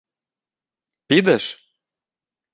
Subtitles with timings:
[1.07, 1.75] —Підеш?